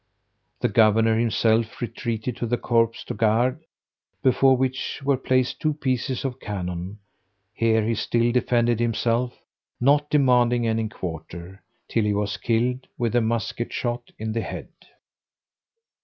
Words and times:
The 0.61 0.67
governor 0.67 1.15
himself 1.19 1.79
retreated 1.79 2.35
to 2.37 2.47
the 2.47 2.57
corps 2.57 3.05
du 3.05 3.13
gard, 3.13 3.63
before 4.23 4.57
which 4.57 4.99
were 5.03 5.15
placed 5.15 5.59
two 5.59 5.75
pieces 5.75 6.25
of 6.25 6.39
cannon: 6.39 6.97
here 7.53 7.83
he 7.85 7.93
still 7.93 8.31
defended 8.31 8.79
himself, 8.79 9.37
not 9.79 10.09
demanding 10.09 10.65
any 10.65 10.89
quarter, 10.89 11.61
till 11.87 12.03
he 12.05 12.15
was 12.15 12.37
killed 12.37 12.87
with 12.97 13.15
a 13.15 13.21
musket 13.21 13.71
shot 13.71 14.09
in 14.17 14.31
the 14.31 14.41
head. 14.41 14.69